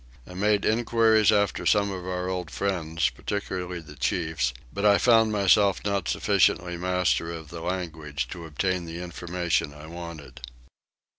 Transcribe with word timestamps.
I 0.25 0.33
made 0.33 0.65
enquiries 0.65 1.31
after 1.31 1.63
some 1.67 1.91
of 1.91 2.07
our 2.07 2.27
old 2.27 2.49
friends, 2.49 3.09
particularly 3.09 3.81
the 3.81 3.93
chiefs, 3.95 4.51
but 4.73 4.83
I 4.83 4.97
found 4.97 5.31
myself 5.31 5.85
not 5.85 6.09
sufficiently 6.09 6.75
master 6.75 7.31
of 7.31 7.49
the 7.49 7.61
language 7.61 8.27
to 8.29 8.47
obtain 8.47 8.85
the 8.85 8.97
information 8.99 9.75
I 9.75 9.85
wanted. 9.85 10.41